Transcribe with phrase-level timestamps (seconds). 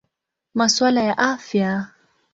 [0.55, 1.69] Masuala ya Afya.